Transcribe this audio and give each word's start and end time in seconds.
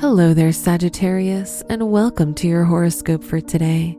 Hello 0.00 0.34
there, 0.34 0.52
Sagittarius, 0.52 1.62
and 1.70 1.92
welcome 1.92 2.34
to 2.34 2.48
your 2.48 2.64
horoscope 2.64 3.22
for 3.22 3.40
today, 3.40 3.96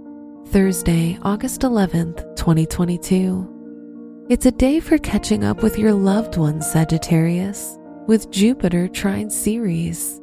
Thursday, 0.47 1.17
August 1.21 1.61
11th, 1.61 2.35
2022. 2.35 4.25
It's 4.29 4.45
a 4.45 4.51
day 4.51 4.81
for 4.81 4.97
catching 4.97 5.45
up 5.45 5.63
with 5.63 5.79
your 5.79 5.93
loved 5.93 6.35
ones, 6.35 6.69
Sagittarius, 6.69 7.77
with 8.07 8.29
Jupiter 8.29 8.89
trine 8.89 9.29
Ceres. 9.29 10.19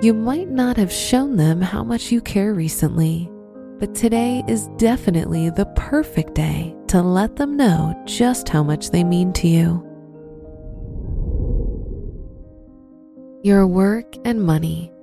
You 0.00 0.14
might 0.14 0.48
not 0.48 0.78
have 0.78 0.90
shown 0.90 1.36
them 1.36 1.60
how 1.60 1.84
much 1.84 2.10
you 2.10 2.22
care 2.22 2.54
recently, 2.54 3.30
but 3.78 3.94
today 3.94 4.42
is 4.48 4.68
definitely 4.78 5.50
the 5.50 5.66
perfect 5.76 6.34
day 6.34 6.74
to 6.88 7.02
let 7.02 7.36
them 7.36 7.58
know 7.58 7.94
just 8.06 8.48
how 8.48 8.62
much 8.62 8.90
they 8.90 9.04
mean 9.04 9.34
to 9.34 9.48
you. 9.48 9.86
Your 13.42 13.66
work 13.66 14.16
and 14.24 14.42
money. 14.42 14.93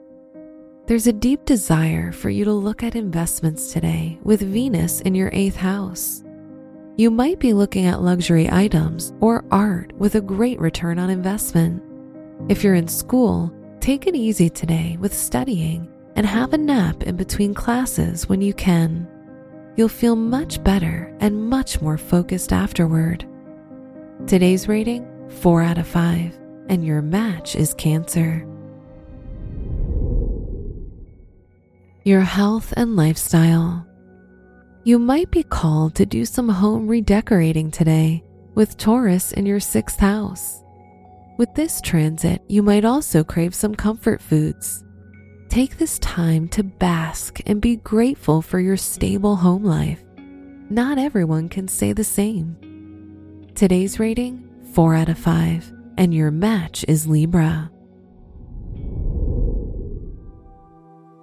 There's 0.91 1.07
a 1.07 1.13
deep 1.13 1.45
desire 1.45 2.11
for 2.11 2.29
you 2.29 2.43
to 2.43 2.51
look 2.51 2.83
at 2.83 2.97
investments 2.97 3.71
today 3.71 4.19
with 4.23 4.41
Venus 4.41 4.99
in 4.99 5.15
your 5.15 5.29
eighth 5.31 5.55
house. 5.55 6.21
You 6.97 7.09
might 7.09 7.39
be 7.39 7.53
looking 7.53 7.85
at 7.85 8.01
luxury 8.01 8.51
items 8.51 9.13
or 9.21 9.45
art 9.51 9.93
with 9.93 10.15
a 10.15 10.19
great 10.19 10.59
return 10.59 10.99
on 10.99 11.09
investment. 11.09 11.81
If 12.49 12.61
you're 12.61 12.75
in 12.75 12.89
school, 12.89 13.53
take 13.79 14.05
it 14.05 14.15
easy 14.15 14.49
today 14.49 14.97
with 14.99 15.13
studying 15.13 15.87
and 16.17 16.25
have 16.25 16.51
a 16.51 16.57
nap 16.57 17.03
in 17.03 17.15
between 17.15 17.53
classes 17.53 18.27
when 18.27 18.41
you 18.41 18.53
can. 18.53 19.07
You'll 19.77 19.87
feel 19.87 20.17
much 20.17 20.61
better 20.61 21.15
and 21.21 21.49
much 21.49 21.81
more 21.81 21.97
focused 21.97 22.51
afterward. 22.51 23.25
Today's 24.27 24.67
rating 24.67 25.07
4 25.39 25.61
out 25.61 25.77
of 25.77 25.87
5, 25.87 26.37
and 26.67 26.85
your 26.85 27.01
match 27.01 27.55
is 27.55 27.73
Cancer. 27.75 28.45
Your 32.03 32.21
health 32.21 32.73
and 32.75 32.95
lifestyle. 32.95 33.85
You 34.83 34.97
might 34.97 35.29
be 35.29 35.43
called 35.43 35.93
to 35.95 36.05
do 36.07 36.25
some 36.25 36.49
home 36.49 36.87
redecorating 36.87 37.69
today 37.69 38.23
with 38.55 38.75
Taurus 38.75 39.33
in 39.33 39.45
your 39.45 39.59
sixth 39.59 39.99
house. 39.99 40.63
With 41.37 41.53
this 41.53 41.79
transit, 41.79 42.41
you 42.47 42.63
might 42.63 42.85
also 42.85 43.23
crave 43.23 43.53
some 43.53 43.75
comfort 43.75 44.19
foods. 44.19 44.83
Take 45.49 45.77
this 45.77 45.99
time 45.99 46.47
to 46.49 46.63
bask 46.63 47.39
and 47.45 47.61
be 47.61 47.75
grateful 47.75 48.41
for 48.41 48.59
your 48.59 48.77
stable 48.77 49.35
home 49.35 49.63
life. 49.63 50.03
Not 50.71 50.97
everyone 50.97 51.49
can 51.49 51.67
say 51.67 51.93
the 51.93 52.03
same. 52.03 52.57
Today's 53.53 53.99
rating 53.99 54.49
4 54.73 54.95
out 54.95 55.09
of 55.09 55.19
5, 55.19 55.71
and 55.99 56.15
your 56.15 56.31
match 56.31 56.83
is 56.87 57.05
Libra. 57.05 57.69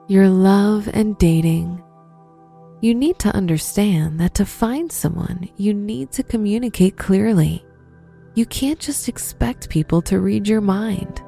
Your 0.09 0.29
love 0.31 0.89
and 0.95 1.19
dating. 1.19 1.83
You 2.81 2.95
need 2.95 3.19
to 3.19 3.35
understand 3.35 4.19
that 4.21 4.35
to 4.37 4.47
find 4.47 4.91
someone, 4.91 5.51
you 5.57 5.75
need 5.75 6.13
to 6.13 6.23
communicate 6.23 6.97
clearly. 6.97 7.63
You 8.35 8.47
can't 8.47 8.79
just 8.79 9.09
expect 9.09 9.69
people 9.69 10.01
to 10.03 10.21
read 10.21 10.49
your 10.49 10.63
mind. 10.63 11.23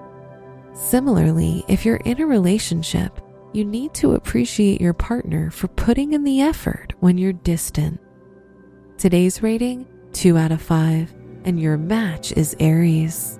Similarly, 0.72 1.62
if 1.68 1.84
you're 1.84 1.96
in 1.96 2.22
a 2.22 2.26
relationship, 2.26 3.20
you 3.52 3.66
need 3.66 3.92
to 3.94 4.14
appreciate 4.14 4.80
your 4.80 4.94
partner 4.94 5.50
for 5.50 5.68
putting 5.68 6.14
in 6.14 6.24
the 6.24 6.40
effort 6.40 6.94
when 7.00 7.18
you're 7.18 7.34
distant. 7.34 8.00
Today's 8.96 9.42
rating 9.42 9.86
2 10.12 10.38
out 10.38 10.52
of 10.52 10.62
5, 10.62 11.12
and 11.44 11.60
your 11.60 11.76
match 11.76 12.32
is 12.32 12.56
Aries. 12.60 13.39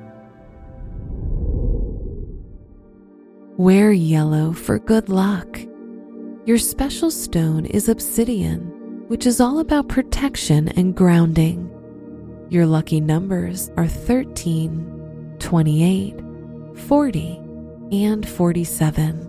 Wear 3.61 3.92
yellow 3.92 4.55
for 4.55 4.78
good 4.78 5.11
luck. 5.11 5.61
Your 6.47 6.56
special 6.56 7.10
stone 7.10 7.66
is 7.66 7.91
obsidian, 7.91 9.04
which 9.09 9.26
is 9.26 9.38
all 9.38 9.59
about 9.59 9.87
protection 9.87 10.69
and 10.78 10.94
grounding. 10.94 11.71
Your 12.48 12.65
lucky 12.65 13.03
numbers 13.03 13.71
are 13.76 13.87
13, 13.87 15.37
28, 15.41 16.21
40, 16.75 17.41
and 17.93 18.26
47. 18.26 19.26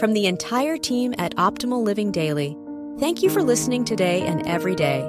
From 0.00 0.12
the 0.12 0.26
entire 0.26 0.76
team 0.76 1.14
at 1.18 1.36
Optimal 1.36 1.84
Living 1.84 2.10
Daily, 2.10 2.56
thank 2.98 3.22
you 3.22 3.30
for 3.30 3.44
listening 3.44 3.84
today 3.84 4.22
and 4.22 4.44
every 4.44 4.74
day 4.74 5.08